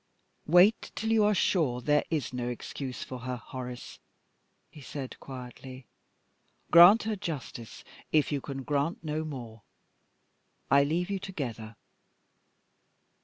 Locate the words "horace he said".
3.35-5.15